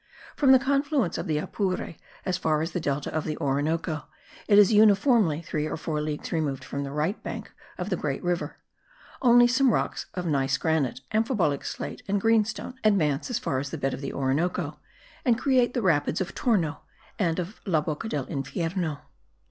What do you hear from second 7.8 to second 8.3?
the great